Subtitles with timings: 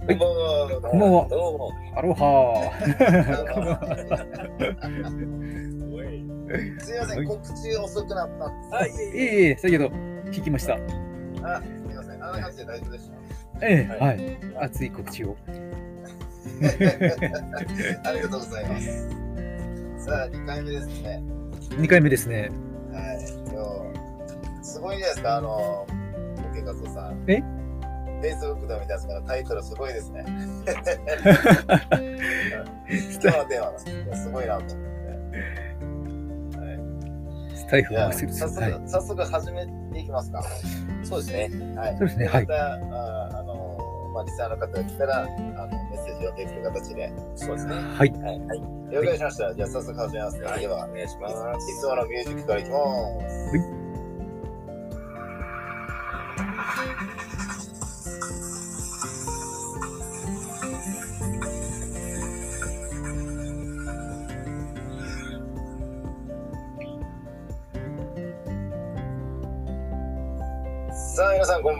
[0.00, 0.80] こんばんは。
[0.82, 1.70] こんばんはどうも。
[1.94, 2.72] アロハ
[6.80, 8.44] すいません、告知遅くなった。
[8.76, 9.90] はい、いえいえ、先ほど
[10.30, 10.72] 聞きました。
[10.74, 10.82] あ、す
[11.86, 12.24] みません。
[12.24, 13.10] あんな感じで大丈夫でし
[13.60, 14.38] ええ、ははい。
[14.58, 15.36] 熱い告知を。
[15.46, 15.52] た。
[18.08, 19.06] ありがとうございます。
[19.98, 21.22] さあ、2回目ですね。
[21.72, 22.50] 2回目ですね。
[22.90, 23.18] はい、
[23.52, 23.62] 今
[24.62, 25.86] 日、すごいですか、あの、オ
[26.54, 27.22] ケカゾさん。
[27.28, 27.59] え？
[28.20, 30.24] フェイスブックでも見たんですから、タイトルすごいですね。
[30.26, 30.34] 今
[33.32, 34.78] 日のテーマがすごいなと思って。
[36.58, 36.80] はい
[37.56, 38.12] スタイフ早
[38.48, 38.72] 速、はい。
[38.86, 40.42] 早速始めていきますか。
[41.02, 41.74] そうですね。
[41.76, 41.96] はい。
[41.98, 47.12] そうですねはいまた、ああの、まあ、リスナーの方が来たら、あの、メッセージをできる形で。
[47.36, 47.74] そうですね。
[47.74, 48.10] はい。
[48.10, 48.40] はい。
[48.40, 48.62] はい。
[48.90, 49.54] 了解しました。
[49.54, 50.42] じゃあ、早速始めますね。
[50.58, 51.70] では、お願いします。
[51.70, 53.56] いつものミュージックからいきます。
[53.56, 53.89] はい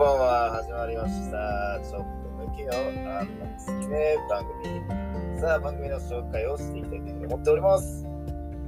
[0.00, 0.50] ばんは。
[0.64, 1.78] 始まりました。
[1.84, 5.38] ちょっと抜きの、あの、好きね、番組。
[5.38, 8.06] さあ、番組の紹介をしていきたいと思っております。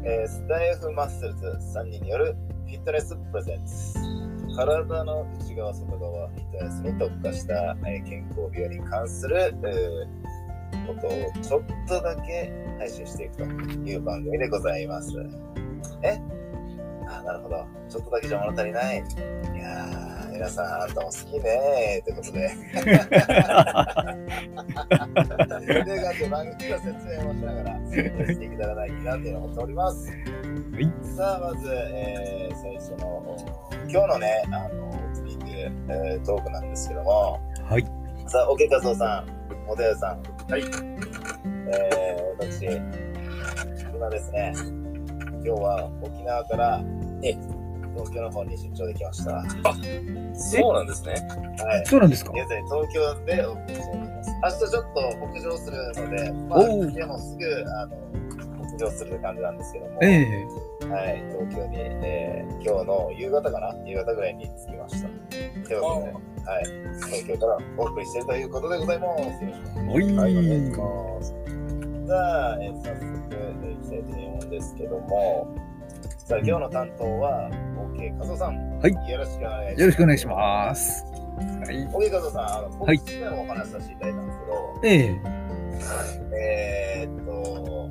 [0.04, 1.46] えースタイフマッスルズ
[1.78, 3.94] 3人によるフィットネスプレゼンツ。
[4.54, 11.10] 体の内側、外側、フィットネスに特化した、えー健康美容に関する、えーことを
[11.42, 15.12] ちょっとだけ配信していくという番組でございます。
[16.02, 16.20] え？
[17.08, 17.64] あ、なるほど。
[17.88, 18.96] ちょっとだけじゃ物足りない。
[18.98, 19.00] い
[19.58, 20.01] やー、
[20.32, 22.48] 皆さん、あなたも好きねーということで。
[25.84, 30.08] で、がって番組の説明をしながら、進めていけたらいいなっていうのを思っております。
[30.08, 30.14] は
[30.80, 30.90] い。
[31.16, 33.36] さあ、まず、えー最初の、お
[33.88, 35.44] 今日のね、あの、オープニング、
[35.92, 37.38] えートークなんですけども、
[37.68, 37.84] はい。
[38.26, 39.28] さあ、桶和夫さん、
[39.66, 40.62] モデルさん、はい。
[40.62, 42.64] えー、私、
[43.94, 46.80] 今ですね、今日は沖縄から、
[47.22, 47.36] え、
[47.94, 49.34] 東京の方に出張できました。
[49.34, 49.44] は
[50.34, 51.14] そうなんですね。
[51.14, 51.86] い。
[51.86, 52.32] そうなんですか？
[52.32, 54.30] 現在東京でお送りしております。
[54.42, 55.00] 明日ちょっと
[55.32, 57.96] 北上するので、まあ、でもすぐあの
[58.78, 65.08] 北上する感じなんですけども、ええはい、東京に、えー今日の夕方かな夕方ぐらいに着きました。
[65.08, 66.12] ということで、
[66.48, 66.64] はい、
[67.06, 69.20] 東京からお送りしているということでございます。
[69.20, 69.60] よろし
[69.90, 71.34] くおいお願いします。
[72.06, 75.56] さあ、えー早速、えー、いきたいと思うんですけども、
[76.24, 77.50] さあ、今日の担当は、
[77.96, 78.78] OK 加藤さん。
[78.78, 79.80] はいよろしくお願いします。
[79.80, 81.04] よろしくお願いします。
[81.04, 81.76] はい。
[81.88, 82.94] OK 加藤さん、あの、僕は
[83.40, 84.88] お話しさせていただいたんですけど、え
[86.34, 87.90] ええーっと、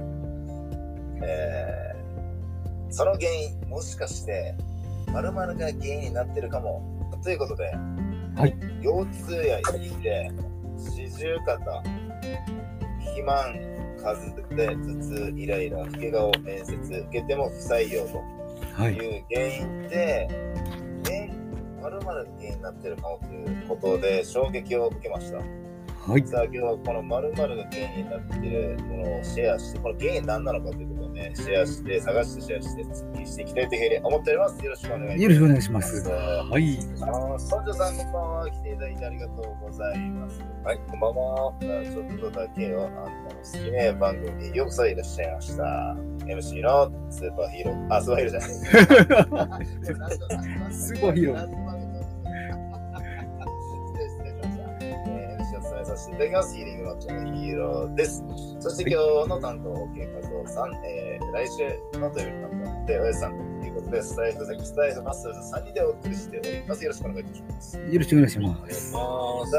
[1.26, 2.02] えー
[2.94, 4.54] その原因、もしかして、
[5.14, 6.84] 〇〇が原因になってるかも。
[7.24, 7.72] ということで、
[8.36, 10.30] はい腰痛や息で、
[10.78, 11.84] 四十肩、
[13.00, 13.54] 肥満、
[14.02, 18.22] 風邪、頭痛、イライラ、老け顔、面接、受けても不採用と
[18.76, 18.94] はい。
[18.94, 20.28] いう原因で、
[21.10, 21.30] え、
[21.82, 25.38] 〇〇が原因になってるかもということで衝撃を受けました。
[25.38, 26.28] はい。
[26.28, 30.88] さあ今日はこの〇〇が原因になっているものをシェアして、この原因何なのかという
[31.22, 34.66] ね、シェアして、探してシェアして、突きしていきたいというふうに思っております。
[34.66, 35.22] よろしくお願いします。
[35.22, 36.10] よろしくお願いします。
[36.10, 36.80] ははい。
[37.02, 38.50] あの、村長さんこんばんは。
[38.50, 40.42] 来ていただいてありがとうございます。
[40.64, 41.54] はい、こんばんは。
[41.62, 45.64] ちょっとだけは、あんたの好きね番組によいらっしゃいました。
[46.26, 48.40] MC のスーパーヒーロー、あ、スーパーヒーローじゃ
[49.48, 49.66] ない。
[50.72, 56.56] スーパーヒーローー、MC を務めさせていただきます。
[56.56, 58.24] ヒーリングのチャンネルヒーローです。
[58.60, 66.84] そして今日の担当、OK 和夫さん、えー、来週の土曜日の担当で、おやさんということで、スタイフ、スタイフマッスルズ3人でお送りしております。
[66.84, 67.78] よろしくお願いいたします。
[67.78, 68.92] よろしくお願いします。
[68.92, 69.00] さ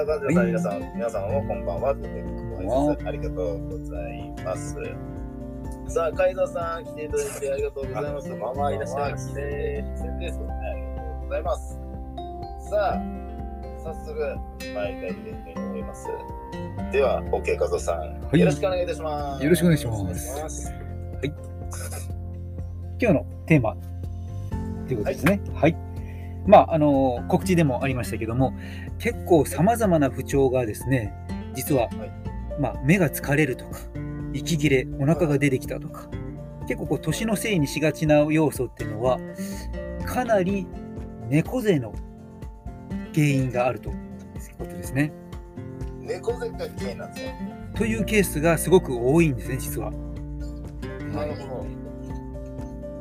[0.01, 1.95] あ、ガンジさん、皆さん、皆さんもこんばんは。
[1.95, 4.77] ご挨拶ありがとうございます。
[5.89, 8.31] さあ、海蔵さん、来ていただいてありがとうございます。
[8.31, 10.47] こんばんはいらっしゃいませ来て、宣伝ですね。
[10.47, 11.79] ありがとうございます。
[12.71, 13.12] さあ、
[13.83, 14.15] 早速、
[14.61, 16.07] 参りたいと思います。
[16.93, 19.43] では、OK、カゾさん、いよろしくお願いいたします。
[19.43, 21.35] よろしくお願いしますよろしくお願い。
[23.01, 23.77] 今日のテーマ
[24.87, 25.41] ということですね。
[25.53, 25.77] はい。
[26.47, 28.55] まあ、あの、告知でもありましたけども、
[28.99, 31.13] 結構様々な不調がですね、
[31.55, 31.89] 実は、
[32.61, 33.81] まあ、目が疲れるとか、
[34.33, 36.09] 息切れ、お腹が出てきたとか、
[36.69, 39.19] 結構こう年のせいにしがちな要素っていうのは、
[40.07, 40.69] かなり
[41.29, 41.93] 猫背の
[43.15, 43.97] 原因があるという
[44.59, 45.13] ことですね。
[46.01, 47.33] 猫背が原因なんですよ。
[47.75, 49.91] というケースがすごく多いんですね、実は。
[51.15, 51.67] なるほど。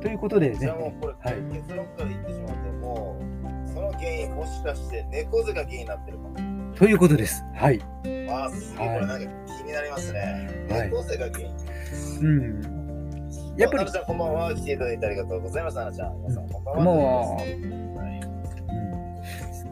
[0.01, 3.21] ということでねじゃあ、もうこれ、はい結論から言ってしまっても、
[3.73, 6.75] その原因もしかして猫背が原因になってるかも。
[6.75, 7.43] ということです。
[7.55, 7.79] はい。
[8.29, 10.19] あすげえ、これなんか気になりますね。
[10.69, 11.55] はい猫背が原因。
[12.21, 12.81] うん。
[13.57, 14.55] やっぱりこんばんは。
[14.55, 16.17] 来ていただいてありがとうございます、ななちゃん。
[16.21, 17.80] 皆さん、こんばんは。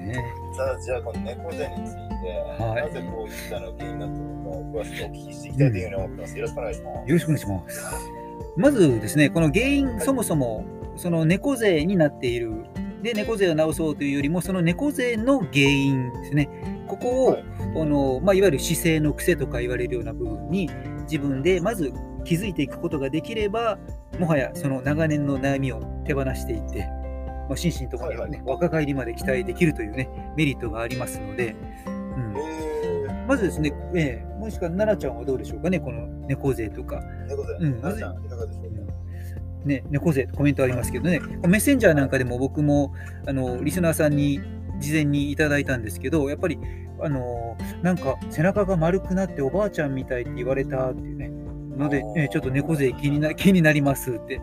[0.09, 0.15] ね。
[0.55, 6.37] さあ、じゃあ、この猫背について、はいなぜこういったのが原因になったのか、詳しくお聞きしていきたいというふうに思ってます。
[6.37, 6.97] よろしくお願いします。
[6.97, 8.11] よろしくお願いします。
[8.57, 10.65] まずですね、この原因、そもそも
[10.95, 12.51] その猫背になっている、
[13.01, 16.49] で、猫背を治そうというよりも、その猫背の原因ですね、
[16.87, 20.69] ここを、はいこのまあ、いわゆる姿勢の癖とか言われるような部分に、
[21.03, 21.93] 自分でまず
[22.25, 23.77] 気づいていくことができれば、
[24.19, 26.87] もはやその長年の悩みを手放していって、
[27.49, 30.07] まあ、心身ともにはね、若返りまで期待できるというね、
[30.37, 31.55] メリットがありますので、
[31.87, 37.01] うん、えー、まずですね、ええもしくは奈々ちゃんはどうでしょうかね、この猫背とか。
[37.27, 38.69] 猫背、うんななちゃん、いかがでしょうか？
[39.65, 42.93] ね、猫背コメントありますけどね、メッセンジャーなんかでも僕も
[43.27, 44.39] あのリスナーさんに
[44.79, 46.57] 事前にいただいたんですけど、やっぱり
[47.01, 51.29] あのなんか背中が丸くなっておばあちゃんみたいって言われたっていうね、
[51.75, 54.39] のでちょっと猫背気にな気になりますって。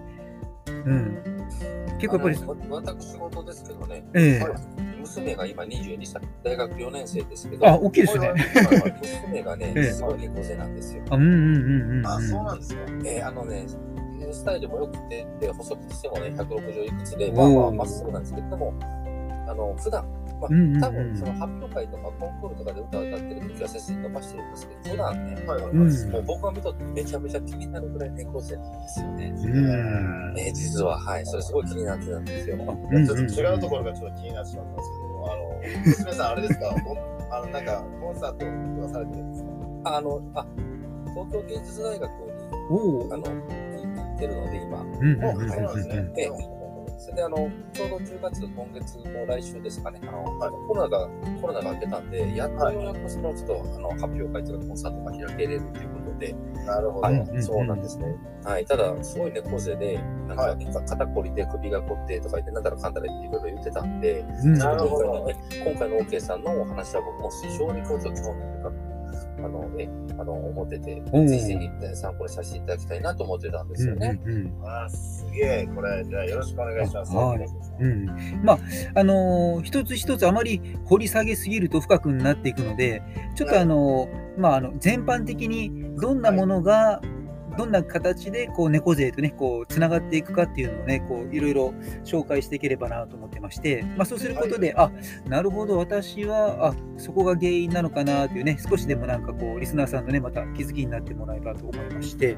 [0.66, 1.35] うん、
[1.98, 4.52] 結構やっぱり、私事ですけどね、ええはい
[5.06, 8.28] 娘が今22歳、大学4年生ですけど、あ、大きいですね。
[8.28, 8.36] はい
[9.22, 11.02] 娘がね、 ええすごい猫背なんですよ。
[11.10, 12.06] あうんうんうんうん。
[12.06, 12.80] あ、そうなんですか。
[13.04, 13.66] えーあのね、
[14.32, 18.74] スタイルも良くて、で細くしてもね、160いくつで、まあまあまっすぐなんですけど、でも、
[19.48, 20.04] あの、普段、
[20.40, 20.50] まあ、
[20.80, 29.32] 多分その発表会とかコンクールとかで歌を歌ってる時は背筋伸ばしてるんですけど、普段ね、はいはいうんもう僕が見とってめちゃめちゃ気になるぐらい猫背なんですよね。
[29.34, 29.48] う
[30.34, 30.38] ん。
[30.38, 32.56] えー実は、はい、それすごい気になってたんですよ。
[32.56, 39.50] うんちょっと違うところがちょっと気になってしまったんですけど、あの、娘さん、あれですか、おあの、なんか、コンサートとかされてるんですか？
[39.96, 40.46] あの、あ、
[41.14, 42.16] 東京芸術大学に、
[43.12, 44.80] あの、行ってるので、今。
[44.82, 46.30] うんうんうんあそうなんですね。
[46.96, 47.36] で、それであの、
[47.72, 50.22] ちょうど10月、今月も来週ですかね、あの、
[50.66, 51.08] コロナが、
[51.40, 56.34] コロナが明けたんで、やっとようやくそのちょっと、あの、発表会とかコンサートが開けれるということで、
[56.64, 57.00] なるほど。
[57.02, 58.06] はうんい、そうなんですね。
[58.44, 64.54] はい、ただ、すごい猫背で、なんはか、肩こりで首が凝ってとか言って、なんだらかんだらっていろいろ言ってたんで、うん。
[64.54, 68.85] なるほど今回のね、今回の OK さんのお話は僕も非常にこうちょっと興味深く、
[69.46, 69.88] あのね、
[70.18, 74.20] あの、思ってて、おーぜひぜひね参考にさせていただきたいなと思ってたんですよね。
[74.24, 75.68] うんうんうんあー、すげえ。
[75.74, 77.14] これ、じゃあよろしくお願いします。
[77.14, 77.46] はい
[77.78, 78.06] うん、
[78.42, 78.58] まあ
[78.94, 83.02] あのー一つ一つあまり掘り下げすぎると深くなっていくので
[83.34, 87.00] ちょっとあのーまああの全般的にどんなものが、
[87.56, 91.74] どんな形でこう猫背とねこうつながっていくかっていうのをねこういろいろ
[92.04, 94.90] 紹介していければなと思ってまして、まあ、そうすることで、あ
[95.26, 102.36] なるほど私はあそこが原因なのかなというね少しでもなんかこうリスナーさんのねまた気づきになってもらえばと思いまして、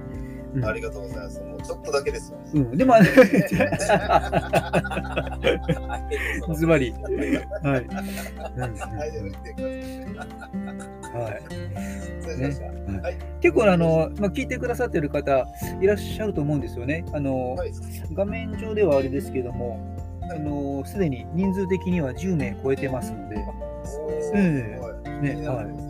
[0.54, 1.40] うんありがとうございます。
[1.40, 2.38] もうちょっとだけですよ。
[2.54, 2.94] うん、でも
[6.54, 7.12] ズバリはい。
[7.12, 7.18] うん
[7.70, 9.62] はい、でも言ってく
[10.16, 10.48] ださい。
[11.14, 13.02] はい。
[13.02, 13.16] はい。
[13.40, 15.46] 結構あの、まあ、聞いてくださってる方
[15.80, 17.04] いらっしゃると思うんですよね。
[17.12, 17.72] あのはい。
[18.14, 19.78] 画面上ではあれですけども、
[20.22, 23.36] あのすでに人数的には10名超えてますので、
[23.84, 24.40] そうですえ
[25.22, 25.34] ね。
[25.34, 25.48] ね。
[25.48, 25.87] はい。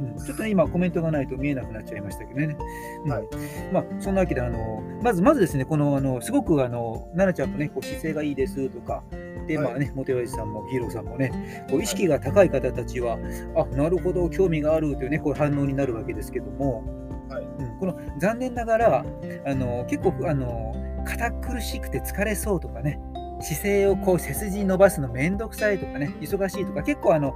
[0.00, 2.56] うんちょっとね、今コメントがないと見えなくなっちゃいましたけどね。
[3.04, 3.10] うん。
[3.10, 3.28] はい。
[3.72, 9.02] まあ、そんなわけであの、まずまずですね、このあのすごくあの奈々ちゃんもね、こう姿勢がいいですとか、
[9.46, 9.66] で、はい。
[9.68, 13.18] まあね、モテワイさんもヒーローさんもね、こう意識が高い方たちは、
[13.56, 16.84] あなるほど、興味があるというね、こう反応になるわけですけども、
[17.28, 17.44] はい。
[17.44, 17.78] うん。
[17.78, 19.04] この残念ながら、
[19.44, 23.00] あの結構あの、堅苦しくて疲れそうとかね、
[23.40, 27.34] 姿勢をこう背筋伸ばすのめんどくさいとかね、忙しいとか、結構あの、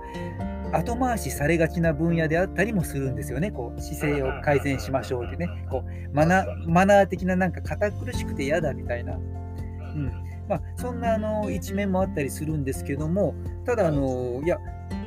[0.76, 3.50] 後回しされがちな分野であったりもするんですよね。
[3.50, 5.48] こう姿勢を改善しましょうってね。
[5.70, 9.14] こうマナマナー的ななんか堅苦しくて嫌だみたいな。
[9.14, 14.58] うんまあ、そんなあの一面もあったりするんですけども、ただあの、いや、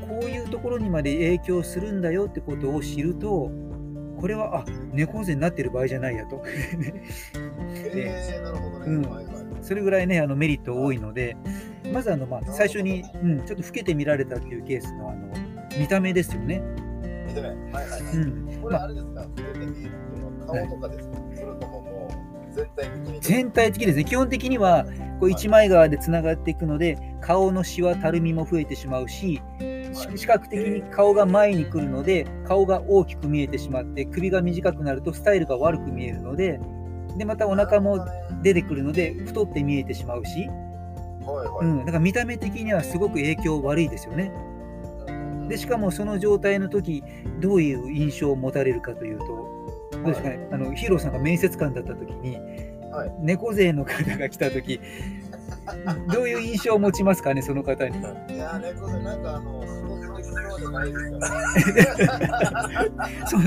[0.07, 3.51] こういうところにまで影響するんだよってことを知ると、
[4.19, 6.41] これは、あ猫背になってる場合じゃないやと。
[6.45, 8.85] えー、なるほどね。
[8.87, 8.91] う
[9.59, 9.63] ん。
[9.63, 11.37] それぐらいね、あのメリット多いので、
[11.93, 15.31] まずあの、まあ、最初に、うん、ちょっと老けて見られたというケースのあの
[15.79, 16.61] 見た目ですよね。
[17.27, 17.49] 見てね。
[17.71, 18.01] はいはい。
[18.15, 22.09] うんこれあれですか、触れてみるっていうのは顔とかですか、それともも
[22.51, 23.19] う全体的に？
[23.21, 24.85] 全体的ですね、基本的には
[25.19, 29.41] こう一枚側でつながっていくので、顔のシワ、たるみも増えてしまうし、
[29.93, 36.59] し視覚的に顔が前に来るので、顔が大きく見えてしまって、首が短くなるとスタイルが悪く見えるので、
[37.17, 38.05] でまたお腹も
[38.43, 40.47] 出てくるので、太って見えてしまうし、
[41.25, 41.65] はいはい。
[41.65, 44.31] うん、だから見た目的にはすごく影響悪いですよね。
[45.47, 47.03] でしかもその状態の時
[47.39, 52.37] どういう印象を持たれるかというと、どうですかね、あのヒーローさんが面接官だった時に、
[52.91, 54.79] はい猫背の方が来た時
[56.11, 57.97] どういう印象を持ちますかね、その方に。
[57.99, 58.03] い
[58.37, 59.63] やー、猫背、なんかあの、
[63.27, 63.41] そう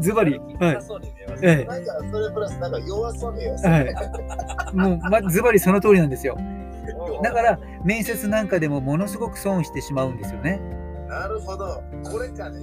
[0.00, 0.48] ズバリ、はい。
[0.60, 0.74] なん
[1.84, 3.94] か、それプラス、なんか弱そうに見えますはね。
[4.72, 6.36] い、もう、ま、ズバリその通りなんですよ。
[6.38, 6.54] うん
[7.22, 10.60] だから、面接なんかでもものすごく損してしまうんですよね。
[11.14, 11.82] なるほど。
[12.10, 12.60] これかね、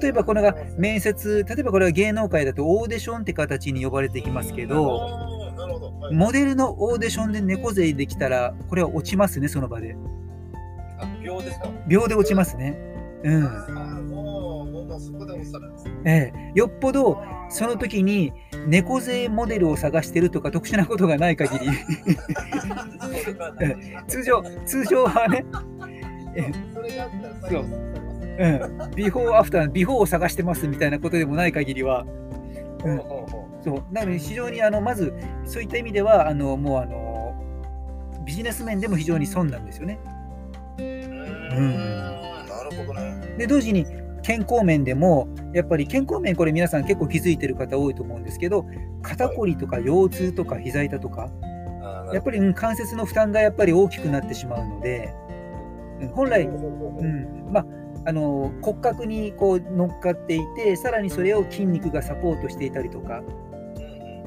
[0.00, 5.08] 例えばこれが面接、例えばこれは芸能界だとオーディションって形に呼ばれてきますけど、
[6.12, 9.96] モデルのオーディションで猫背できたら、これは落ちますね、その場で。
[11.00, 11.68] あ秒ですか？
[11.88, 12.78] 秒で落ちますね。
[13.24, 13.48] うん。
[16.04, 18.32] ええ、よっぽどその時に
[18.66, 21.66] 猫背モデルを探してるとか特殊なことがない限り
[24.06, 25.44] 通常通常はね、
[25.88, 26.01] え
[27.42, 27.64] それ。
[28.32, 32.06] うん、ビフォーアフタービフォーを探してますみたいなことでもない限りは、
[32.84, 32.98] うん、
[33.62, 35.12] そうなので非常にあのまず
[35.44, 37.34] そういった意味ではあのもうあの
[38.24, 39.98] ビジネス面でも非常に損なんですよね。
[40.78, 42.46] うーん。
[42.48, 43.36] なるほどね。
[43.36, 43.84] で同時に
[44.22, 48.64] 健康面でもやっぱり健康面これ皆さん結構気づいてる方多いと思うんですけど
[49.02, 51.28] 肩こりとか腰痛とか膝痛とか
[52.12, 55.21] やっぱり、うん関節の負担がやっぱり大きくなってしまうので、うん
[56.08, 57.52] 本来、ほうん。
[57.52, 57.66] まあ、
[58.04, 63.22] あの骨格にこう乗っかっていてさらにそれを筋肉がサポートしていたりとか、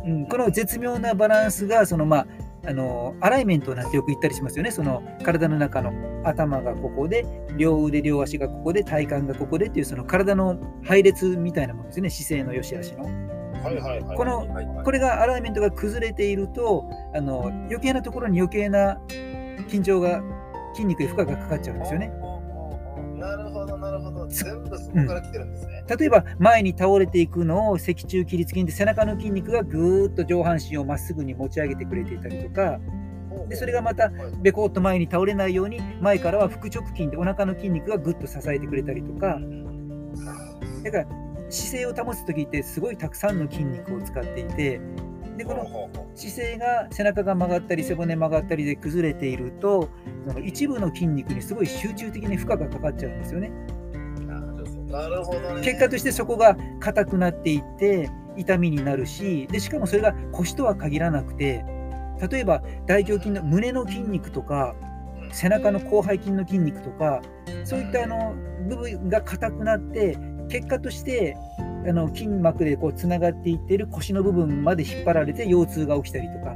[0.06, 0.12] うん。
[0.12, 2.28] うん、この絶妙なバランスがその、まあ、
[2.68, 4.72] あのアライメントなんてよく言ったりしますよね。
[4.72, 7.26] その体の中の頭がここで
[7.58, 12.10] 両腕両足がここで体幹がここでっていうその体の配列みたいなものですね。
[12.10, 13.04] 姿勢の良し悪しの。
[13.04, 14.18] はいはいはい。
[14.18, 14.48] この
[14.84, 19.00] これがアライメントが崩れているとあの余計なところに余計な
[19.68, 20.22] 緊張が
[20.76, 22.12] 筋肉に負荷がかかっちゃうんですよね。
[23.18, 24.28] なるほど、なるほど。
[24.28, 25.84] 全部そこから来てるんですね。
[25.98, 32.80] 例えば前に倒れていくのを脊柱起立筋で背中の筋肉がぐーっと上半身をまっすぐに持ち上げてくれていたりとか
[33.48, 39.40] でそれがまたはいべこっと前に倒れないように前からは腹直筋でお腹の筋肉がぐっと支えてくれたりとか
[40.84, 41.06] だから
[41.50, 44.82] 姿勢を保つ時ってすごいたくさんの筋肉を使っていて
[45.38, 49.90] でこの姿勢が背中が曲がったり背骨曲がったりで崩れていると
[50.28, 53.52] その一部の筋肉にすごい集中的に負荷がかかっちゃうんですよね。
[54.88, 55.62] うなるほどね。
[55.62, 61.66] 結果としてそこが硬くなっていって痛みになるしでしかもそれが腰とは限らなくて
[62.30, 64.76] 例えば大胸筋の胸の筋肉とか
[65.32, 67.22] 背中の広背筋の筋肉とか
[67.64, 68.36] そういったあの
[68.70, 70.18] 部分が硬くなって
[70.50, 71.36] 結果として
[71.88, 76.56] あの筋膜でこうつながっていってる腰の部分まで引っ張られて腰痛が起きたりとか、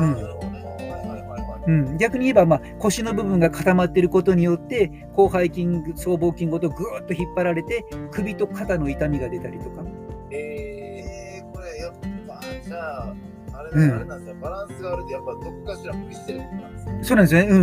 [0.00, 9.84] うん逆に言えば、まあ、腰の部分が固まっていることによって広背筋僧帽筋ごとぐーっと引っ張られて首と肩の痛みが出たりとか。
[10.32, 11.92] えー、これやっ
[12.26, 13.14] ぱ、じゃあ、
[13.52, 14.36] あれ,、うんあれなんですよ。
[14.40, 16.94] バランスが悪いと、やっぱどこかしら無理してるんですよ。
[17.02, 17.48] そうなんですよね。
[17.48, 17.58] う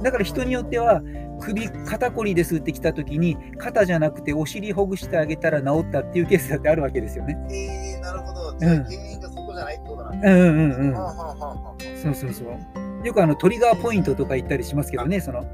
[0.00, 0.02] ん。
[0.02, 1.00] だから人によっては
[1.42, 7.36] 首肩こりですってきた時に肩じゃなくてお尻ほぐしてあげたら治ったっていうケースだってあるわけですよね。
[7.50, 8.58] えー、なるほど。
[8.58, 11.18] じゃあ、うん原因がそこじゃないってことなんですうんうんうんはあ、うん。
[11.18, 13.06] はあはあはそうそうそう。
[13.06, 15.44] よくあのトリガーポイントとか言ったりしますけどね、そのう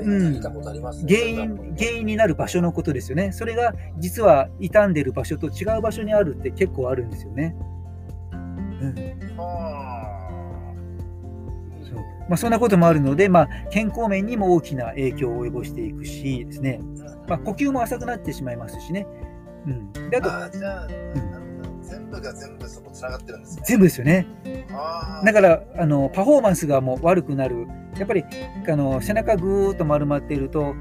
[0.00, 3.30] んね原因原因になる場所のことですよね。
[3.30, 7.54] それが実は傷んでる場所と違う場所にあるって結構あるんですよね。
[8.32, 9.17] うん。
[12.28, 16.80] まあ、そんなこともあるので、まあ、健康面にも大きな影響を及ぼしていくしですね、
[17.26, 19.06] まあ、呼吸も浅くなってしまいますしね。
[19.66, 20.48] うん、であと、あ
[21.82, 23.62] 全部が全部そこつながってるんですね。
[23.66, 24.26] 全部ですよね。
[25.24, 27.66] だからあのパフォーマンスがもう悪くなる、
[27.98, 28.24] やっぱり
[28.68, 30.74] あの背中ぐーっと丸まっていると、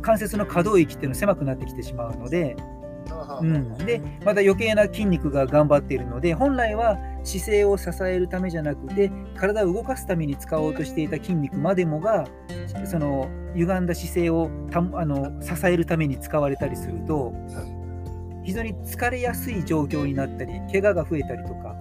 [0.00, 2.56] 関節の可動域っていうの狭くなってきてしまうので、
[3.40, 12.26] うん、でまた余計な筋肉が頑張っているので本来は姿勢を支えるためじゃなくて体を動かすために使おうとしていた筋肉までもが
[12.84, 17.32] その歪んだ姿勢をたあの支えるために使われたりすると
[18.44, 21.74] 非常に疲れやすい状況になったり怪我が増えたりとか、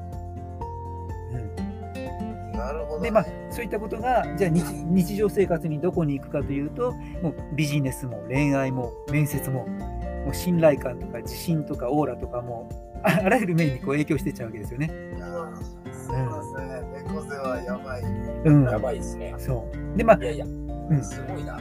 [1.34, 3.02] うん。
[3.02, 14.92] でまあそういったことがじゃあ日日常生活にどこに行くかというともうビジネスも恋愛も面接ももう信頼感とか自信とかオーラとかもああらゆる面にこう影響してっちゃうわけですよね。
[15.16, 17.04] いやーそうですね。
[17.08, 18.02] 猫背はやばい。
[18.02, 19.36] うん、やばいですね。
[19.38, 21.60] そうでまあいやいや、んすごいな。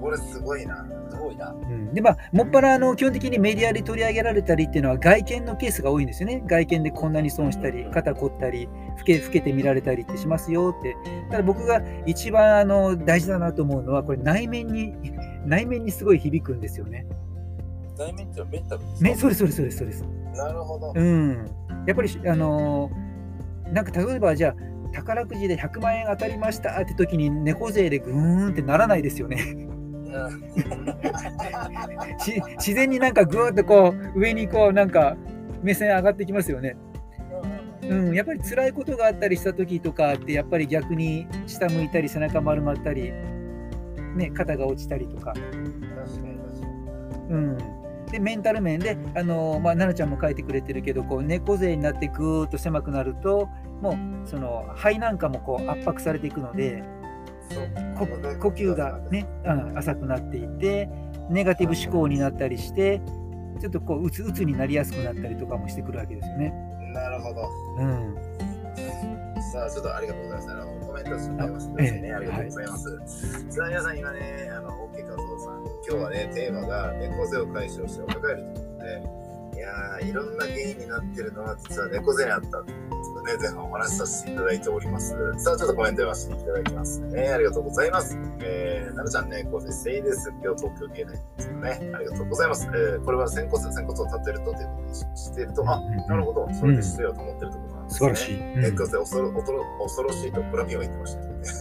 [0.00, 0.84] これすごいな。
[1.10, 1.52] すごいな。
[1.52, 6.42] うん、でまあもっぱらあの基本的にメディアで取り上げられたりっていうのは外見のケースが多いんですよね。
[6.46, 8.66] 外見でこんなに損したり肩凝ったり
[8.98, 10.96] 老け老けて見られたりってしますよって。
[11.30, 14.94] ただ僕が一番あの大事だなと思うのはこれ内面に
[15.46, 17.06] 内面にすごい響くんですよね。
[17.98, 19.08] 内面ってメンタルですか？
[19.08, 20.21] ね、そうですそうですそうですそうです。
[20.34, 20.92] なるほど。
[20.94, 21.46] うん、
[21.86, 23.02] やっぱりあのー
[23.72, 24.54] なんか例えばじゃあ
[24.92, 29.38] 宝くじで100万円当たりましたって時に猫背でグーンってならないですよね。
[32.20, 35.16] し自然になんかぐーっとこう上にこうなんか
[35.62, 36.76] 目線上がってきますよね。
[37.82, 43.12] うん、やっぱり辛いことがあったりした時とかってやっぱり逆に下向いたり背中丸まったり、
[44.14, 45.32] ね、肩が落ちたりとか。
[45.32, 45.72] 確かに確
[46.20, 46.26] か
[47.28, 47.30] に。
[47.30, 47.58] うん、
[48.12, 53.48] でメンタル面で、あのまあ、奈々ちゃんも書いてくれてるけどこう猫背になってぐーっと狭くなると
[53.80, 56.84] もうその肺なんかもこう圧迫されていくので
[57.98, 58.06] こ
[58.38, 60.90] 呼吸がね、うん、浅くなっていって
[61.30, 63.00] ネガティブ思考になったりして
[63.60, 66.52] ちょっとこううつうつになりやすくなったりとかもしてくるわけですよね。
[66.92, 67.48] なるほど。
[67.78, 68.16] うん、
[69.52, 70.50] さあ、ちょっとありがとうございます。
[70.50, 73.46] あのコメントしてもらいますね、ええありがとうございます。
[73.50, 75.31] さあ、皆さん、今ね、あの、OK 和夫さん、
[75.88, 82.48] 今日はね、テーマが猫背を解消して若返るということで、いやー、いろんな原因になってるのは、実は猫背にあった。
[82.48, 85.10] ちょっとね、前半お話しさせていただいております。
[85.38, 87.28] さあ、ちょっとコメント読ませていただきますね。
[87.28, 88.16] ありがとうございます。
[88.40, 90.32] えー、なるちゃんね、猫背正です。
[90.42, 91.92] 今日東京芸大ですよね。
[91.94, 92.66] ありがとうございます。
[92.66, 97.98] えー、これは仙骨、仙骨を立てるとということにしていると、あ、なるほど、それで姿勢を保ってるところなんですね。
[97.98, 98.54] 素晴らしい。
[98.54, 101.16] うん猫背恐ろ恐ろ恐ろしいとブラピオは言ってまし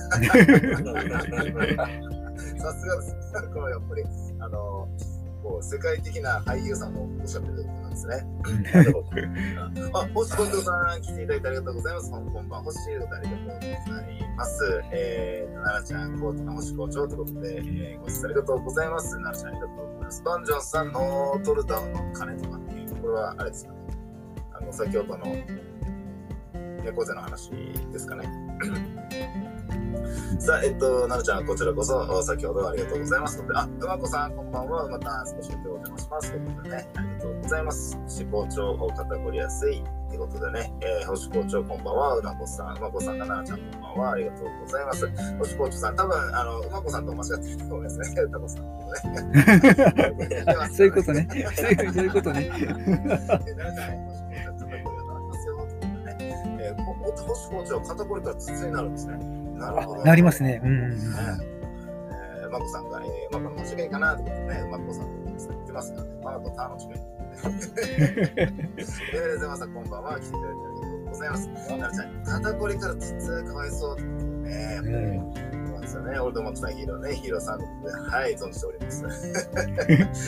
[0.10, 0.20] た
[1.44, 2.21] けどね。
[2.60, 3.15] さすがです。
[3.53, 4.03] これやっぱり、
[4.39, 4.88] あの、
[5.43, 8.25] こう世界的な俳優さんもおっしゃってることなんですね。
[9.93, 12.12] あ、星近藤さん、来ていただいてありがとうございます。
[12.12, 12.63] こんばんは。
[12.63, 14.81] 星ということでありがとうございます。
[14.91, 19.17] えー、奈々ちゃん、コートの星校長ということで、えー、ご視聴ありがとうございます。
[19.17, 20.24] 奈々ちゃん、ありがとうございます。
[20.24, 23.77] バンジョンさん、ノートルダムの鐘とかっていう、これはあれですかね。
[24.53, 25.25] あの、先ほどの
[26.83, 27.50] 猫背の話
[27.91, 28.29] ですかね。
[30.39, 33.44] さあ、えっと、なるちゃん、こちらこそ、先ほどはありがとうございます。
[33.53, 34.89] あ、うまこさん、こんばんは。
[34.89, 36.32] また少しお邪魔します。
[36.32, 37.98] ということでね、ありがとうございます。
[38.03, 39.84] 星校長、肩こりやすい。
[40.10, 42.18] ということでね、えー、星校長、こんばんは。
[42.18, 44.12] うまこさん、うまこさんがなるちゃん、こんばんは。
[44.12, 45.08] ありがとうございます。
[45.39, 48.22] 星校長さん、多分、あの、うまこさんと間違ってると思いますね。
[48.22, 48.72] うたこさんと
[50.75, 51.28] そういうことね。
[51.56, 52.52] そういうことね。
[52.54, 55.58] えーなるちゃん、星校長、肩こりがありますよ。
[57.15, 59.40] と星校長、肩こりから頭痛になるんですね。
[59.62, 60.04] なるほど。
[60.04, 60.62] なりますね。
[60.63, 60.91] うんうんうん。
[60.91, 67.02] えー、まこさんが、えー、まこの間違いかなってこね、まこさんが言ってますからね、まことたの違い。
[67.41, 70.19] えー、ざまさん、こんばんは。
[70.19, 71.50] 来ていただいてありがとうございます。
[71.50, 73.95] なるちゃん、肩こりから頭痛かわいそう
[74.41, 76.19] ね、やっぱり、そうなんですよね。
[76.19, 79.04] オールドマックさん、ヒーローね、ヒーローさんはい、存じております。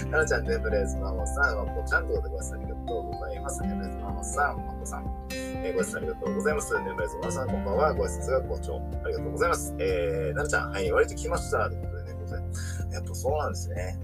[0.07, 3.61] なるちゃん、ネブレーズマモさん、まこちゃんということでご挨拶ありがとうございます。
[3.61, 6.73] ネブレーズマモさん、まこさん、えー、ご挨拶ありがとうございます。
[6.73, 7.93] ネブレーズマモさん、こんばんは。
[7.93, 8.81] ご挨拶が好調。
[9.03, 9.75] ありがとうございます。
[9.79, 11.69] えー、なるちゃん、はい、割と来ました。
[11.69, 13.99] ということでね、ございますやっぱそうなんですね。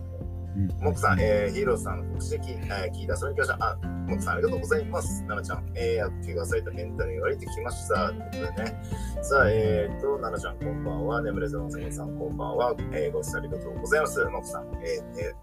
[0.81, 5.23] モクさん、えー、ヒーローさんの告知で聞,、えー、聞いた、それに関しては、あ、モクさんありがとうございます。
[5.27, 8.09] 奈々ちゃん、えー、怪我されたメンタルに言われてきました。
[8.09, 8.81] ということでね。
[9.21, 11.21] さあ、えーと、奈々ちゃん、こんばんは。
[11.21, 12.75] 眠れずのささん、こんばんは。
[12.91, 14.25] えー、ご視聴ありがとうございます。
[14.25, 15.33] モクさん、えー、え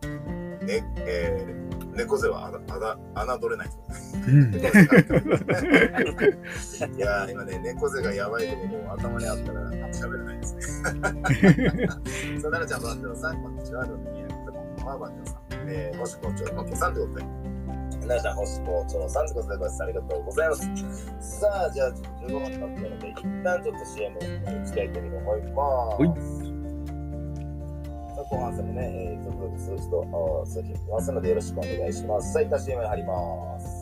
[0.61, 1.66] ー、ね、えー、
[1.97, 2.61] 猫背はあが、
[3.17, 3.69] あが、侮れない。
[4.29, 4.55] うん
[6.95, 10.63] いやー、今ね、猫背がやばいところ頭にあったら喋れないですね。
[10.85, 10.93] さあ、
[12.51, 13.87] 奈々ちゃん、バンドさん、こんにちは。
[13.87, 15.41] どうもみなことこんばんは、バンドさん。
[15.69, 17.27] えー、星校長のけさんということで。
[18.07, 21.41] 奈々ちゃん、星校長さんでご挨拶ありがとうございます。
[21.41, 26.56] さあ、じゃあ、ちょっと15分経ったので、一旦ちょっと CM に行きたいと思います。
[28.29, 32.33] 後半戦もね、えー、続々数字とあ数字いきますので、よろしくお願いします。
[32.33, 33.76] さあ、一旦 CM に入ります。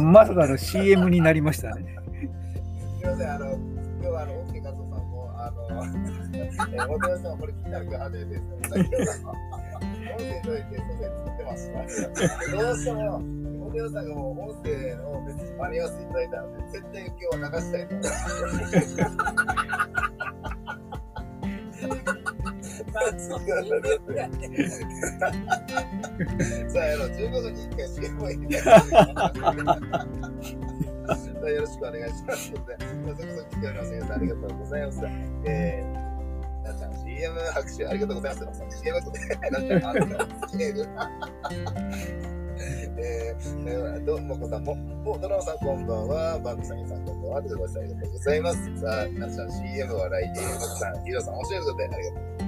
[0.00, 1.96] まさかの CM になりましたね。
[3.00, 3.60] すみません、あの、今
[4.00, 5.68] 日はあの、オッケー加藤さんも、あの、
[6.34, 9.30] えー、元吉さん、これ聞いたら今日初めてですね。
[10.12, 11.78] 音声といて、ソフト作ってました。
[12.56, 18.96] どうしても、元吉さんがもう音声のメッセージ間に合わせていただいたので、絶対今日は流したいと思います。
[23.22, 23.36] さ
[26.80, 28.58] あ、あの、15分に1回 CM を入れて。
[31.42, 33.90] さあよろしくお願いしますので、まあそこそこ来ております。
[33.92, 35.00] 皆さんありがとうございます。
[35.44, 38.78] えー、なちゃん CM 拍手ありがとうございます。
[38.80, 39.18] CM とね、
[39.50, 40.86] なんかあるから、CM。
[42.96, 48.80] えー、どうもこさんも、もうドラマさんこんばんは、バンクさんさんこんばんは、ありがとうございます。
[48.80, 52.41] さあ、なちゃん CM 笑い、えー、ボクさん、ヒロさん面白いことでありがとうございます。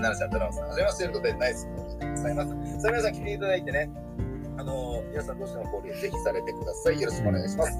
[0.00, 2.50] なるちゃん、ドラマさん、はじめましてということで、ナイスございます。
[2.82, 3.90] さあ、皆さん来ていただいてね、
[4.58, 7.00] あのー皆さんどうしても交流ぜひされてください。
[7.00, 7.78] よろしくお願いします。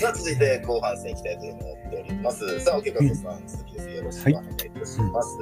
[0.00, 2.60] さあ、続いて後半戦いきたいと思っております。
[2.60, 3.90] さあ、おけかとさん、続きです。
[3.90, 5.38] よろしくお願いいたします。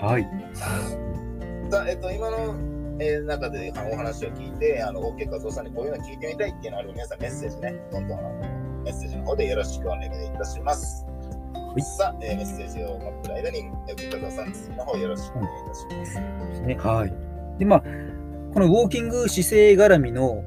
[0.00, 0.28] はい。
[1.70, 2.54] さあ、えっと、今の、
[3.00, 8.18] えー中でお話を聞いて、あの、OK 和夫さんにこういうの聞いてみたいっていうのある皆さんメッセージね、どんどん
[8.84, 11.06] メッセージの方でよろしくお願いいたします。
[11.76, 13.70] いさあ、えーメッセージを待ってる間に、
[14.22, 16.14] 和夫さん、次の方よろしくお願いいたします。
[16.48, 16.74] ですね。
[16.76, 17.58] はい。
[17.58, 17.80] で、まあ、
[18.52, 20.44] このウォーキング姿勢絡みの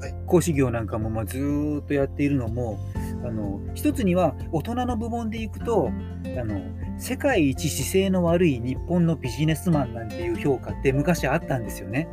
[0.00, 2.78] はい講師業なんかも、まあ、ずーっとやっているのも、
[3.22, 5.90] あの一つには大人の部門でいくと
[6.24, 6.58] あの
[6.98, 12.08] 世界一姿勢の悪い日本のビジネスマンなんていう評価って昔あったんですよね。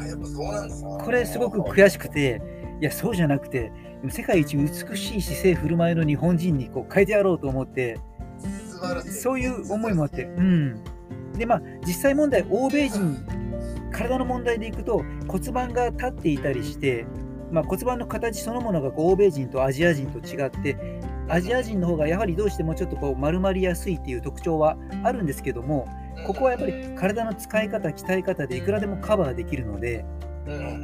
[0.00, 0.88] あ、やっぱそうなんですか。
[1.04, 2.40] これすごく悔しくて
[2.80, 3.72] いやそうじゃなくて
[4.08, 7.98] 世界一美しい姿勢振る舞いの日本人にこう変えてやろうと思って。
[9.04, 10.82] そういう思いもあって、うん。
[11.34, 13.16] で、まあ、実際問題、欧米人、
[13.92, 17.06] 体の問題でいくと骨盤が立っていたりして、
[17.50, 20.78] まあ、骨盤の形そのものがこう欧米人とアジア人と違って、
[21.28, 25.86] アジア人の方がやはりどうしてもちょっとこう丸まりやすいっていう特徴はあるんですけども、
[26.26, 30.04] ここはやっぱり体の使い方、鍛え方でいくらでもカバーできるので、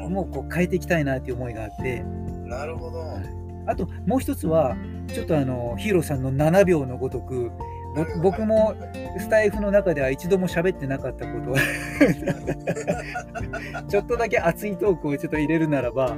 [0.08, 2.04] もうこう変えていきたいなっていう思いがあって、
[2.46, 3.18] なるほど。
[3.66, 4.76] あともう一つは、
[5.12, 7.50] ちょっとあのヒーローさんの7秒のごとく、
[7.94, 8.74] ぼ僕も
[9.18, 11.52] スタイフの中では一度も喋ってなかったこと。
[11.52, 11.56] を
[13.88, 16.16] ちょっとだけ熱いトークをちょっと入れるならば、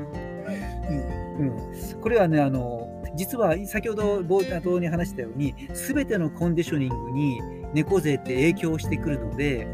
[1.39, 1.57] うん、
[2.01, 7.41] これはねあの実は先ほど冒頭に話したように全てのコンディショニングに
[7.75, 9.67] 猫背って影響してくるので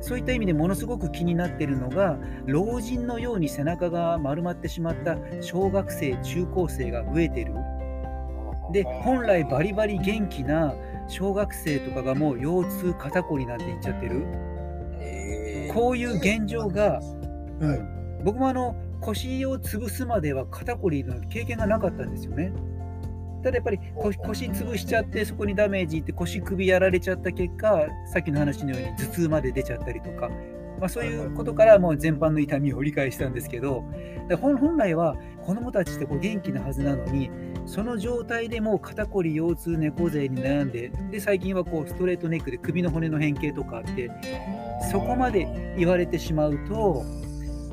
[0.00, 7.54] そういった意味でものすごく気になっているのが老人のように背中が丸まってしまった小学生中高生が増えてる。
[8.72, 10.74] で本来バリバリ元気な
[11.08, 14.24] 小学生とかがもう腰痛肩こりなんて言っちゃってる。
[15.00, 15.74] えー。
[15.74, 17.02] こういう現状が、はい。
[17.60, 22.52] うん、僕もあの腰を潰すまでは肩こりの経験がなかったんですよね。
[23.42, 30.28] ただやっぱりこ腰潰しちゃってそこにダメージいって腰首やられちゃった結果さっきの話のように頭痛まで出ちゃったりとか、
[30.78, 33.84] まあ、そういうことからもう全般の痛みを理解したんですけど
[34.40, 37.30] 本本来は子どもたちってこう元気なはずなのに
[37.66, 44.10] その状態でもう肩こり腰痛猫背に悩んでで最近はこうストレートネックで首の骨の変形とかあって
[44.90, 47.04] そこまで言われてしまうと、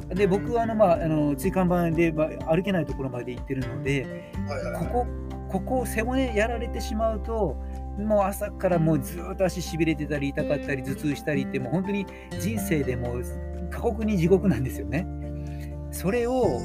[0.09, 4.31] で僕はあの、まあ、あの椎間板で、まあ、歩けないところまで行ってるので、
[4.77, 5.07] ここ、
[5.49, 7.57] ここを背骨やられてしまうと、
[7.97, 12.05] もう朝からもうずっと足しびれてたり、痛かったり、頭痛したりって、もう本当に
[12.39, 13.23] 人生でもう
[13.69, 15.07] 過酷に地獄なんですよね。
[15.91, 16.59] それを、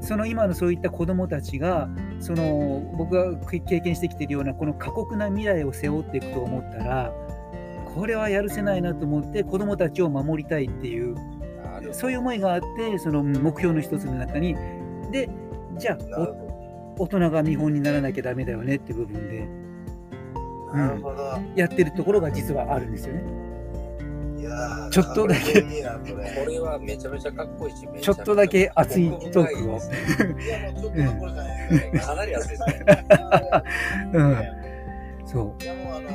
[0.00, 1.88] その今のそういった子どもたちが、
[2.20, 7.12] その僕が経験してきているようなこの過酷な未来を背負っていくと思ったら、
[7.94, 11.16] これはやるせないなと思って子どもたちを守りたいっていう
[11.92, 14.54] そういう思いがあってその目標の一つの中に
[15.10, 15.28] で
[15.78, 16.49] じゃあ
[17.00, 19.48] 大人が見本にならなきゃダメだよねって部分で
[20.68, 20.74] ど。
[20.74, 21.40] なるほど。
[21.56, 23.22] やってるところが実はあるんですよね。
[24.38, 25.62] いやーちょっとだけ
[26.98, 29.78] ちゃめちゃかっこいいし、め ちちょっとだけ熱いトークを。
[30.42, 32.00] いやもうちょっとどころじゃないですね。
[32.00, 33.04] かなり熱いですね。
[34.12, 34.36] うん
[35.24, 36.10] そいやもうあの、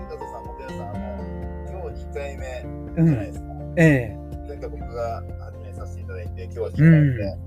[0.00, 1.18] ゆかとさん、もてやさん、あの、
[1.68, 3.06] 今日2回目う。
[3.06, 3.46] じゃないですか。
[3.46, 4.16] うん、え
[4.48, 7.45] 前回僕が始めさせていただいて、今日は引き換えて、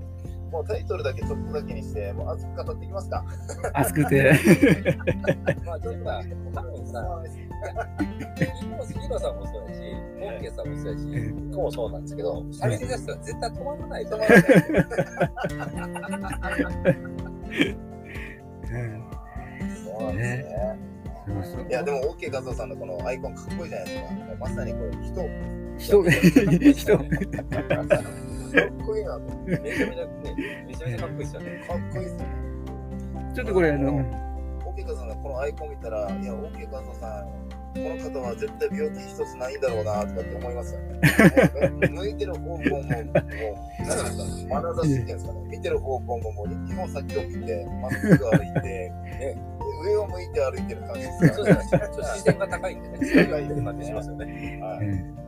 [0.50, 3.24] もうタイトルだけちょっとだけにして、もう熱く語っていきますか。
[3.64, 4.32] え熱くて。
[5.64, 6.22] まあちょっとさ、
[6.54, 9.80] 多分さ、ヒーローさんもそうやし、
[10.20, 11.06] オーケーさんもそうやし、
[11.50, 14.28] 僕もそうなんですけど、喋り出したら絶対止まらないと思う。
[18.70, 19.04] う ん
[19.84, 20.44] そうなんで
[21.44, 21.66] すね。
[21.68, 24.10] いや、でも OK 画像さんのこのアイコンかっこいいじゃないですか。
[24.40, 25.28] まさにこれ人、
[25.78, 26.02] 人
[26.72, 27.04] 人 か
[28.58, 29.20] っこいいなと。
[29.46, 31.64] めちゃめちゃね、めちゃめちゃかっこいいですよね。
[31.66, 32.26] かっこいいですね。
[33.34, 34.30] ちょっとこれあの、うん
[34.70, 41.00] OK 画像さんのこのアイコン見たら、いや、OK 画像さん、この方は絶対病気一つないんだろうなとかって思いますよね。
[41.90, 49.42] 向いてる方向も、もう、なんですか、眼差しっていうんですかね、見てる方向ももう2本先を見て、まっすぐ歩いて、ね、
[49.84, 51.78] 上を向いて歩いてる感じですそうからじゃないですか。
[51.78, 54.60] ちょっと視線が高いんでね、高いって感じしますよね。
[54.62, 55.19] はい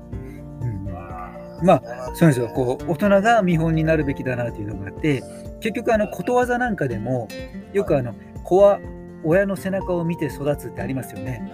[1.62, 2.48] まあそうですよ。
[2.48, 5.22] こう大人が見本になるべきだなというのがあって
[5.60, 7.28] 結局あのことわざなんかでも
[7.72, 8.80] よくあの子は
[9.24, 11.48] 親の背中を見て育つってありますよね。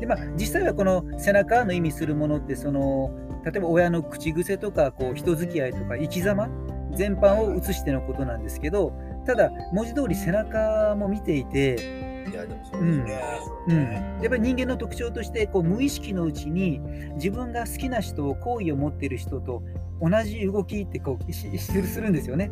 [0.00, 3.10] でまあ、実際はこの背中の意味するものってその
[3.44, 6.48] 例えば親の口癖とかこう人付き合いとか生き様
[6.94, 8.92] 全般を映してのことなんですけど
[9.26, 13.20] ただ文字通り背中も見ていて、いや、でもそうですうんね。
[13.68, 16.80] うん、やっぱり人間の特徴としてこう無意識のうちに
[17.14, 19.62] 自分が好きな人を好意を持っている人と
[20.00, 22.50] 同じ動きってこうするんですよね。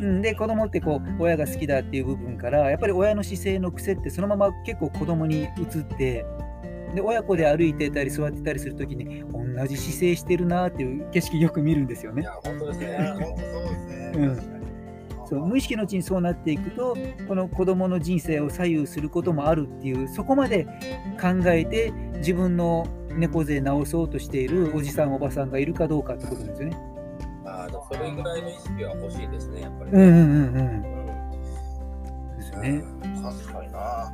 [0.00, 6.26] うんで子供ってこう親が好きだっていう部分からやっぱり親の姿勢の癖ってそのまま結構子供に移って
[6.94, 12.96] で親子で歩いてたり座ってたりするときに同じ姿勢してるなっていう景色よく見るんですよねいや。、本当ですね。
[13.14, 14.12] 本当そうですね。
[14.14, 14.61] うん
[15.32, 16.94] そう無意識のうちにそうなっていくと
[17.26, 20.64] この子供の人生を左右することもあるっていうそこまで
[21.18, 26.76] 考えて自分の猫背直そうとしているおじさんおばさんがいるかどうかってことですよね。
[27.46, 29.90] あそれぐらいの意識は欲しいですね、やっぱり。
[29.90, 30.56] うんうんうんうん。
[30.56, 30.98] う
[32.34, 32.82] んですよね。
[33.22, 34.12] 確かにな。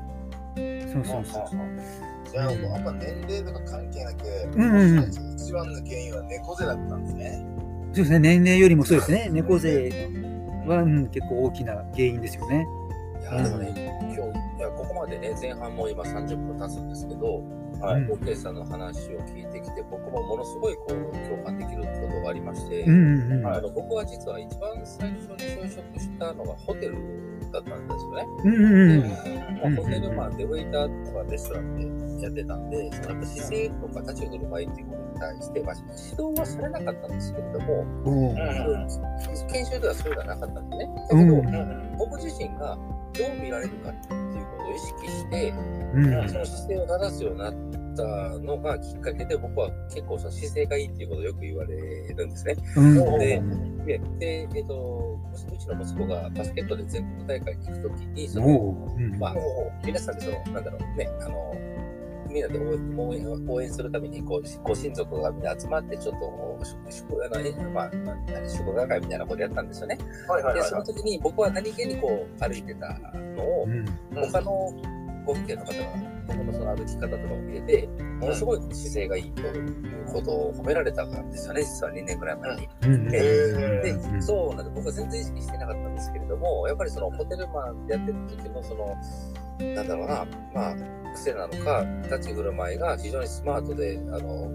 [0.93, 1.45] そうそうそう。
[2.31, 4.25] じゃあ、もうやっぱ年齢とか関係なく、
[4.57, 7.47] うんうんうん一番の原因は猫背だったんですね。
[7.93, 9.91] そうですね年齢よりもそうですね猫背
[10.69, 12.67] は、うん、結構大きな原因ですよね。
[13.21, 17.43] いや、でもね、今日、いや、ここまでね、前半も今30分経つんですけど、
[17.81, 20.93] はいうんオーケーさんの話を聞いてきて、僕もものすごいこう
[21.29, 23.47] 共感できることがありまして、うんうんうん。
[23.47, 26.95] あの僕は実は一番最初に就職したのがホテル
[27.53, 28.27] だったんですよね。
[28.45, 29.03] うんうんうん。
[29.03, 29.09] で
[29.63, 38.37] まあ、ホテルマンでウェイターとかレストランでやってたんで、そのやっぱ姿勢とか立ち振る舞いっていうことに対して、まあ、指導はされなかったんですけれども、うん
[39.53, 40.91] 研修ではそういうのはなかったんですね。
[40.97, 42.79] だけど、うん僕自身が
[43.13, 45.51] どう見られるかっていうことを意識して、
[45.95, 47.55] うんその姿勢を正すようになっ
[47.99, 51.77] たのがきっかけで、僕は結構その姿勢がいいっていうことをよく言われ
[52.15, 52.57] るんですね。
[52.77, 53.19] うん。
[53.19, 53.43] で
[53.87, 55.19] で、でえっ、と、
[55.53, 58.47] うちの息子がバスケットで全国大会に行くときに、その、
[58.97, 59.01] う。
[59.01, 59.19] ん。
[59.19, 59.35] まあ、
[59.85, 61.55] 皆さんでその、なんだろうね、あの、
[62.31, 66.59] みんなで応援応援応援するためにこう、ご親族がみんな集まって、ちょっと、
[66.91, 67.91] 祝あのえまあ、
[68.47, 69.97] 祝賀会みたいなことやったんですよね。
[69.97, 70.69] で、はいはいはい。
[70.69, 72.99] その時に僕は何気にこう、歩いてた
[73.37, 73.85] のをう、ん。
[74.15, 74.73] 他の
[75.25, 77.89] ご父兄の方が、僕のその歩き方とかを見てて、
[78.21, 82.69] ものすごい姿勢がいいということを褒められたんですよね、実は2年ぐらい前に。
[82.83, 83.19] うんで
[83.83, 88.95] でう、んそうなんで、僕は全然意識してなかったんですけれども、やっぱりそのホテルマンでやってる時のその、
[89.75, 90.77] なんだろうな、まあ、
[91.15, 94.51] 癖なのか、立ち振る舞いが非常にスマートで、あの、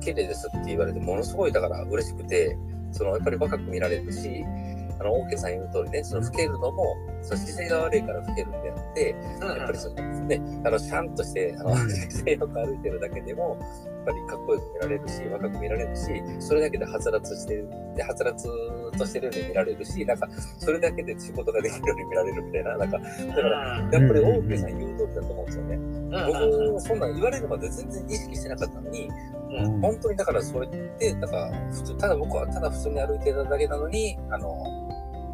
[0.00, 2.56] 綺麗ですって言われて、ものすごいだから嬉しくて、
[2.92, 4.44] その、やっぱり若く見られるし、
[5.00, 9.94] あの、オーケーさん言う通りね、その老けるのも、その姿勢が悪いから老けるんであって、やっぱりその
[10.26, 18.48] ね、あの、シャンとして、あの、うん 姿勢よく歩いてるだけでも、やっぱりかっこよく見られるし、若く見られるし、それだけではつらつしてる、で、はつらつ
[18.98, 25.78] としてるように見られるし、なんか、それだけで仕事ができるように見られるみたいな、なんか、だから、やっぱりオーケーさん言う通りだと思うんですよね。
[26.10, 29.08] 僕、そんなん言われるまで全然意識してなかったのに、
[29.50, 29.80] うん。
[29.80, 34.77] 本当にだからそれって、だから、普通、ただ僕はただ普通に歩いてただけなのに、あの、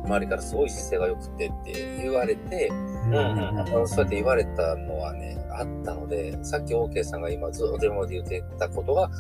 [0.05, 9.11] 周りからすごい姿勢が良くてって言われて、うんあのそうやって言われたのはね、あったので、さっき OK さんが今ずっと電話で言ってたことが、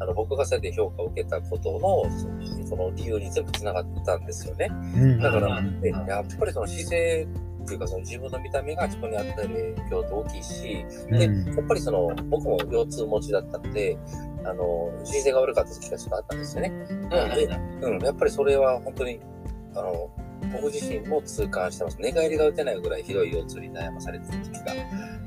[0.00, 4.68] あの僕がそうやって評価を受けたことの、そその理由に全部繋がったんですよね。
[4.96, 5.62] うんだから、
[6.06, 7.26] やっぱりその姿勢
[7.62, 13.96] っていうか、その自分の見た目が人に与える影響って大きいし、で、うんやっぱりその、僕も腰痛持ちだったので、
[14.44, 16.70] あの、姿勢が悪かった時がちょっとあったんですよね。
[17.34, 19.20] で、うん、やっぱりそれは本当に、
[19.74, 20.10] あの、
[20.52, 21.98] 僕自身も痛感してます。
[22.00, 24.72] 寝返りが打てないぐらいひどい腰痛に悩まされてた時が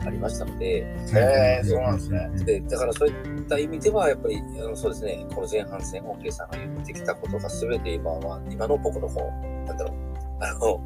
[0.06, 2.30] ありましたので、へーそうなんですね。
[2.46, 9.22] で、だからそういった意味では、やっぱり、あのそうですね、この前半戦、OK さんが言ってきたことが全て今は、今の僕の方、
[9.66, 10.82] なんだろう、あの、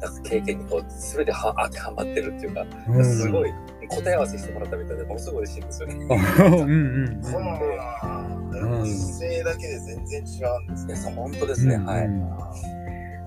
[0.00, 3.04] なんか経験にこう、全ては当てはまってるっていうか、うん。
[3.04, 3.52] すごい
[3.88, 5.94] 答え合わせしてもらったみたいで、ものすごい嬉しいんですよね。
[6.04, 8.58] うんうんそうなんだ。
[8.58, 8.86] うん。
[8.86, 11.12] 姿勢だけで全然違うんですね。
[11.14, 12.08] 本当ですね、はい。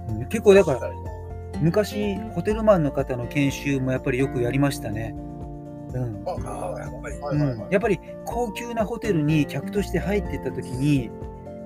[0.09, 0.79] うん結構だから
[1.61, 5.15] 昔ホテルマンの方の研修もやっぱりよくやりましたね。
[5.93, 6.23] うん
[7.71, 7.99] やっぱり。
[8.25, 11.09] 高級なホテルに客として入っていった時に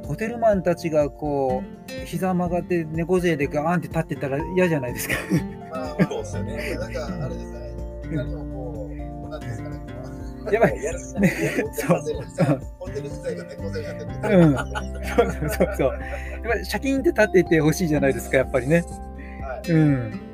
[0.06, 5.15] ホテルマンたちがこう膝曲がって猫背でガーンって立ってたら嫌じゃないですか。
[5.99, 6.75] そうですよね。
[6.75, 7.71] なんか、あれですよね。
[8.12, 8.89] 何もこ
[9.25, 9.80] う、なんですかね。
[10.51, 10.84] やばい。
[10.84, 11.34] やるね
[11.73, 14.39] そうホテル自体が猫背になってる。
[14.39, 15.89] うんそうそうそう。
[15.89, 18.84] やっぱりシャキーンって立っててほしいじゃないですかやっぱりね。
[19.41, 19.71] はい。
[19.71, 20.32] うん。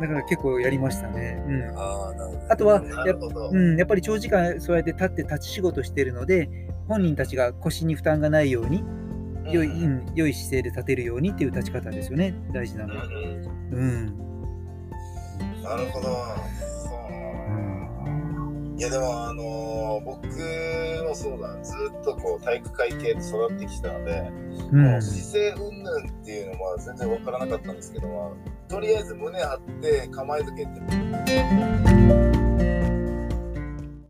[0.00, 1.42] だから結構やりましたね。
[1.46, 1.72] うん。
[1.76, 2.12] あ
[2.50, 3.50] あ、とはなるほど。
[3.50, 6.48] うん、やっぱり長時間そうやって立って立ち仕事してるので
[6.86, 8.84] 本人たちが腰に負担がないように
[9.50, 13.04] 良い,、うん、良い姿勢で立てるようにっていう立ち方ですよね大事なのは。
[13.06, 14.06] うん、
[15.62, 16.08] ななるほど。
[18.78, 20.24] いやでもあのー僕
[21.08, 21.60] もそうだ。
[21.64, 24.30] ずっとこう体育会系で育ってきたので、
[24.70, 24.84] うん。
[24.92, 28.36] もう姿勢云々っていうのは全然わからなかったんですけども
[28.68, 32.37] とりあえず胸張って構えとけって